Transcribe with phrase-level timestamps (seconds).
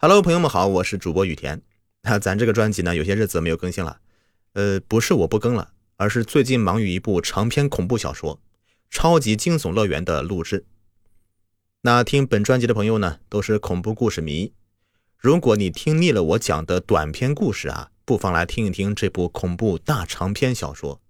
[0.00, 1.60] Hello，朋友们好，我是主播雨田。
[2.02, 4.00] 那咱这个专辑呢，有些日子没有更新了。
[4.52, 8.36] 呃，不是我不更了，而是最近忙于一部长篇恐怖小说
[8.90, 10.66] 《超级惊悚乐园》的录制。
[11.80, 14.52] 那听本专辑的朋友呢，都是恐怖故事迷。
[15.16, 21.00] 如果你听腻了我讲的短篇故事啊，不妨来听一听这部恐怖大长篇小说。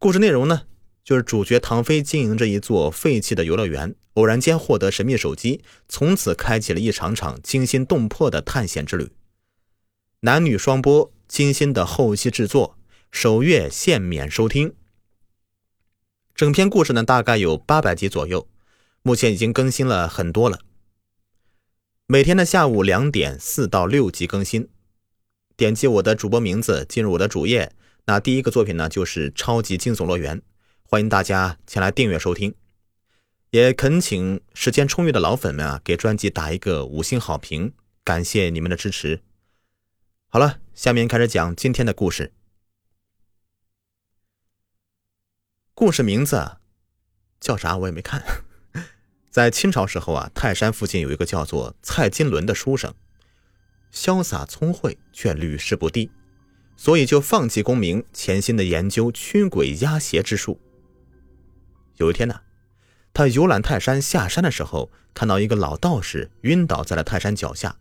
[0.00, 0.62] 故事内容呢？
[1.04, 9.10] 就是主角唐飞经营着一座废弃的游乐园，偶然间获得神秘手机，从此开启了一场场惊心动魄的探险之旅。
[10.20, 12.78] 男女双播，精心的后期制作，
[13.10, 14.74] 首月限免收听。
[16.34, 18.48] 整篇故事呢，大概有八百集左右，
[19.02, 20.60] 目前已经更新了很多了。
[22.06, 24.68] 每天的下午两点，四到六集更新。
[25.56, 27.72] 点击我的主播名字进入我的主页，
[28.06, 30.38] 那第一个作品呢，就是《超级惊悚乐园》。
[30.92, 32.54] 欢迎大家前来订阅收听，
[33.48, 37.72] 也恳请时间充裕的老粉们啊，给专辑打一个五星好评，
[38.04, 39.22] 感谢你们的支持。
[40.28, 42.34] 好了，下面开始讲今天的故事。
[45.72, 46.58] 故事名字
[47.40, 47.78] 叫啥？
[47.78, 48.22] 我也没看。
[49.32, 52.94] 在清朝时候啊，泰山附近有一个叫做蔡金伦的书生，
[53.90, 56.10] 潇洒聪慧，却屡试不第，
[56.76, 60.60] 所以就放弃功名，潜心的研究驱鬼压邪之术。
[61.96, 62.40] 有一天呢，
[63.12, 67.76] 他游览泰山下山的时候，看到一个老道士晕倒在了泰山脚下，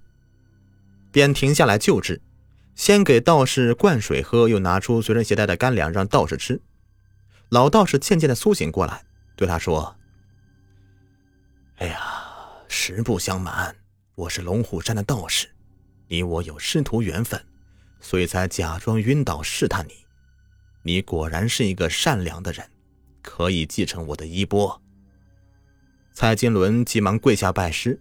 [1.11, 2.21] 便停下来救治，
[2.75, 6.61] 先给道士灌水喝，又拿出随身携带的干粮让道士吃。
[7.49, 9.03] 老道士渐渐的苏醒过来，
[9.35, 9.95] 对他说
[11.79, 11.99] ：“哎呀，
[12.67, 13.75] 实不相瞒，
[14.15, 15.47] 我是龙虎山的道士，
[16.07, 17.43] 你我有师徒缘分，
[17.99, 19.93] 所以才假装晕倒试探你。
[20.83, 22.69] 你果然是一个善良的人。”
[23.21, 24.81] 可以继承我的衣钵。
[26.13, 27.99] 蔡金伦急忙跪下拜师。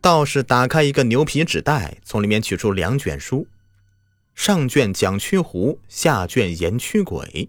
[0.00, 3.46] 道士打开一个牛皮纸袋，从里面取出两卷书，
[4.34, 7.48] 上卷讲驱狐，下卷言驱鬼。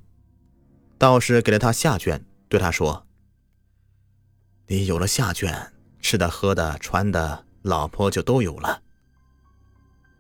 [1.00, 3.08] 道士给了他下卷，对他说
[4.68, 8.84] ：“你有了下卷，吃的、喝的、穿的，老婆就都有了。”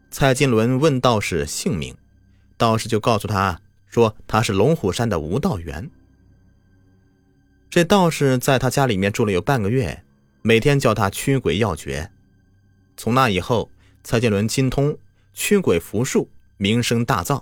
[0.09, 1.96] 蔡金伦问道士姓名，
[2.58, 5.92] 道士就告诉他说他是龙虎山的吴道元。
[7.73, 10.03] 这道士在他家里面住了有半个月，
[10.44, 12.11] 每天教他驱鬼要诀。
[12.95, 13.72] 从那以后，
[14.03, 14.95] 蔡建伦精通
[15.34, 17.41] 驱鬼符术，名声大噪。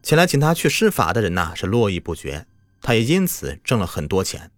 [0.00, 2.46] 前来请他去施法的人呐是络绎不绝，
[2.80, 4.52] 他也因此挣了很多钱。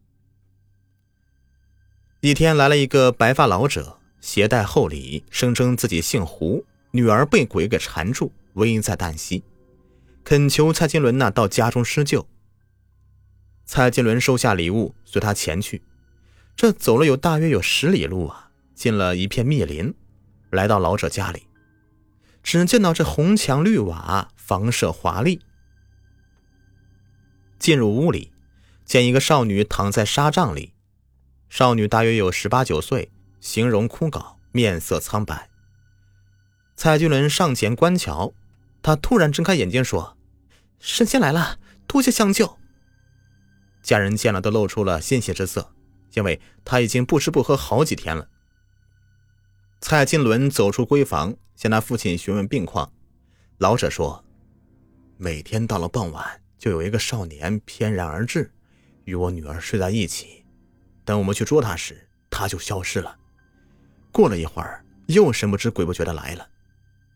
[2.21, 9.43] 一天来了一个白发老者，携带厚礼，声称自己姓胡，女儿被鬼给缠住，危在旦夕，
[10.23, 12.27] 恳求蔡金伦呐到家中施救。
[13.71, 15.83] 蔡金伦收下礼物，随他前去。
[16.57, 19.93] 这走了有大约有十里路啊，进了一片密林，
[20.49, 21.47] 来到老者家里，
[22.43, 25.43] 只见到这红墙绿瓦，房舍华丽。
[27.59, 28.33] 进入屋里，
[28.87, 30.73] 见一个少女躺在纱帐里，
[31.51, 35.51] 少女大约有十八九岁，形容枯槁，面色苍白。
[36.75, 38.33] 蔡金伦上前观瞧，
[38.81, 40.17] 他突然睁开眼睛说
[40.81, 42.57] ：“神仙来了，多谢相救。”
[43.89, 45.73] 家人见了都露出了欣喜之色，
[46.13, 48.29] 因为他已经不吃不喝好几天了。
[49.81, 52.93] 蔡金伦走出闺房，向他父亲询问病况。
[53.57, 54.23] 老者说
[55.17, 58.53] ：“每天到了傍晚，就有一个少年翩然而至，
[59.07, 60.45] 与我女儿睡在一起。
[61.07, 63.17] 等我们去捉他时，他就消失了。
[64.13, 66.47] 过了一会儿，又神不知鬼不觉的来了。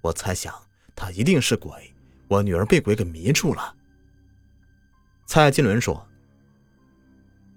[0.01, 0.55] 我猜想
[0.97, 1.95] 他一定是鬼，
[2.29, 3.77] 我女儿被鬼给迷住了。”
[5.29, 6.09] 蔡金伦说。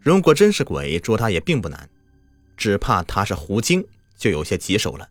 [0.05, 1.89] 如果真是鬼，捉他也并不难，
[2.55, 3.83] 只怕他是狐精，
[4.15, 5.09] 就有些棘手了。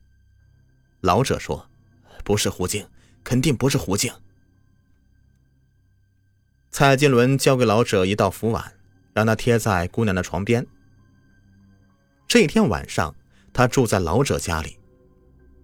[1.00, 1.68] 老者说
[2.22, 2.86] ：“不是狐精，
[3.24, 4.12] 肯定不是狐精。”
[6.70, 8.72] 蔡金伦交给老者一道符碗，
[9.12, 10.64] 让他贴在姑娘的床边。
[12.28, 13.16] 这天晚上，
[13.52, 14.78] 他住在老者家里。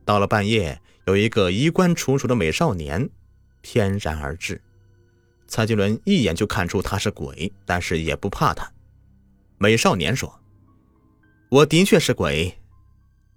[0.05, 3.09] 到了半夜，有一个衣冠楚楚的美少年
[3.61, 4.61] 翩然而至。
[5.47, 8.69] 蔡金伦一眼就看出他是鬼，但是也不怕他。
[9.63, 10.41] 美少年说
[11.51, 12.59] ：“我的确是鬼，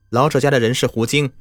[0.09, 1.33] 老者家的人是狐精，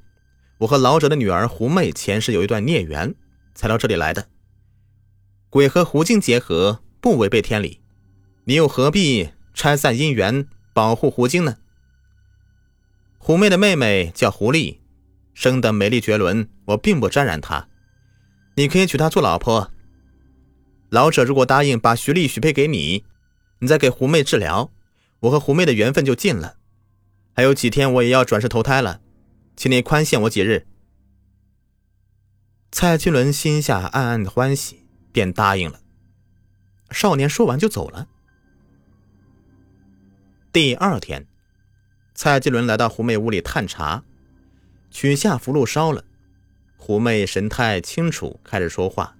[0.59, 3.15] 我和老者的女儿狐媚前世有一段孽缘，
[3.55, 4.27] 才到这里来的。
[5.49, 7.81] 鬼和狐精结合不违背天理，
[8.43, 11.59] 你又何必拆散姻缘，保护狐精呢？
[13.19, 14.79] 狐媚的妹妹叫狐狸，
[15.33, 17.69] 生得美丽绝伦，我并不沾染她，
[18.57, 19.71] 你可以娶她做老婆。
[20.91, 23.05] 老者如果答应把徐丽许配给你。”
[23.63, 24.73] 你再给狐媚治疗，
[25.21, 26.57] 我和狐媚的缘分就尽了。
[27.33, 29.01] 还有几天，我也要转世投胎了，
[29.57, 30.67] 请你宽限我几日。”
[32.73, 35.79] 蔡金伦心下暗暗的欢喜，便答应了。
[36.91, 38.09] 少年说完就走了。
[40.53, 41.29] 第二天，
[42.17, 44.03] 蔡金伦来到狐媚屋里探查，
[44.91, 46.05] 取下符箓烧了。
[46.77, 49.17] 狐媚神态清楚，开始说话。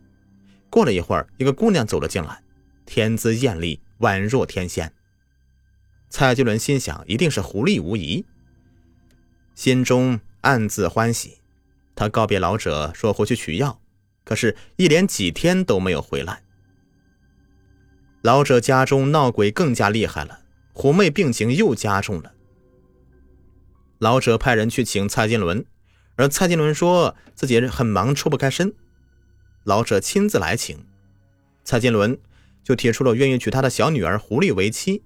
[0.69, 2.43] 过了一会儿，一个姑娘走了进来，
[2.85, 4.93] 天姿艳丽，宛若天仙。
[6.11, 8.27] 蔡金伦心想，一定是狐狸无疑，
[9.55, 11.39] 心中暗自欢喜。
[11.95, 13.81] 他告别老者，说回去取药，
[14.25, 16.43] 可是，一连几天都没有回来。
[18.21, 20.41] 老者家中闹鬼更加厉害了，
[20.73, 22.35] 虎妹病情又加重了。
[23.99, 25.65] 老者派人去请蔡金伦。
[26.17, 28.75] 而蔡金伦说自己很忙，抽不开身。
[29.65, 30.85] 老者亲自来请，
[31.65, 32.19] 蔡金伦
[32.63, 35.03] 就提出了愿意娶他的小女儿狐狸为妻。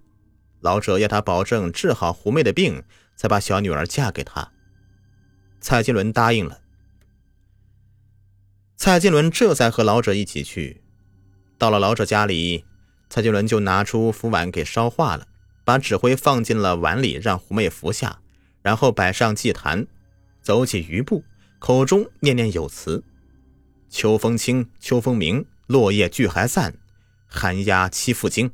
[0.60, 2.82] 老者要他保证治好狐妹的病，
[3.16, 4.52] 才把小女儿嫁给他。
[5.60, 6.60] 蔡金伦答应了。
[8.76, 10.82] 蔡金伦这才和老者一起去。
[11.58, 12.64] 到了老者家里，
[13.08, 15.26] 蔡金伦就拿出符碗给烧化了，
[15.64, 18.20] 把纸灰放进了碗里，让狐妹服下，
[18.62, 19.86] 然后摆上祭坛。
[20.42, 21.24] 走起余步，
[21.58, 23.02] 口中念念有词
[23.90, 26.76] ：“秋风清，秋风明，落叶聚还散，
[27.26, 28.50] 寒鸦栖复惊。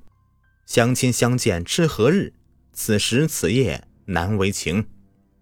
[0.67, 2.33] 相亲相见知何日？
[2.73, 4.87] 此时此夜难为情。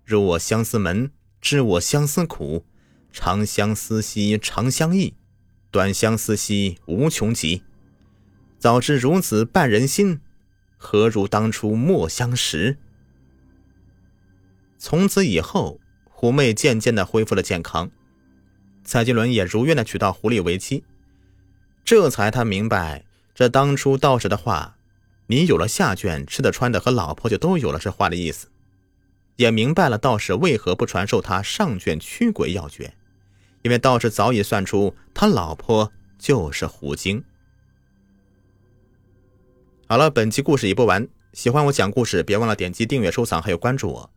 [0.04, 1.10] 入我相思门，
[1.40, 2.64] 知我相思苦。
[3.12, 5.14] 长相思兮长相忆，
[5.70, 7.62] 短相思兮无穷极。
[8.58, 10.20] 早知如此绊人心，
[10.76, 12.78] 何如当初莫相识？”
[14.78, 15.80] 从此以后。
[16.12, 17.90] 狐媚渐渐的恢复了健康，
[18.84, 20.84] 蔡金伦也如愿的娶到狐狸为妻。
[21.82, 23.06] 这才他明白，
[23.40, 24.76] 这当初道士的话
[25.28, 28.48] ：“你有了下卷，吃的穿的和老婆就都有了。”这话的意思，
[29.36, 32.92] 也明白了道士为何不传授他上卷驱鬼要诀，
[33.62, 37.24] 因为道士早已算出他老婆就是狐精。
[39.88, 44.10] 好了，本期故事已播完，喜欢我讲故事，别忘了点击订阅、收藏，还有关注我。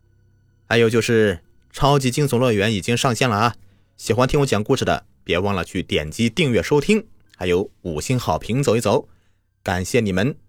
[0.67, 1.39] 还有就是。
[1.71, 3.55] 超级惊悚乐园已经上线了啊！
[3.97, 9.07] 喜欢听我讲故事的，别忘了去点击订阅收听，还有五星好评走一走，
[9.63, 10.42] 感谢你们！